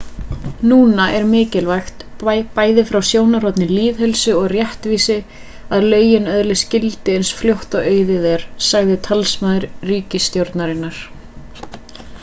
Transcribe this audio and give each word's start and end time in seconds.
núna 0.69 1.03
er 1.17 1.25
mikilvægt 1.33 2.05
bæði 2.59 2.85
frá 2.91 2.97
sjónarhorni 3.09 3.67
lýðheilsu 3.73 4.33
og 4.39 4.47
réttvísi 4.55 5.19
að 5.77 5.85
lögin 5.93 6.31
öðlist 6.39 6.67
gildi 6.73 7.15
eins 7.19 7.31
fljótt 7.43 7.79
og 7.83 7.91
auðið 7.93 8.27
er 8.33 8.47
sagði 8.71 8.97
talsmaður 9.11 9.71
ríkisstjórnarinnar 9.93 11.01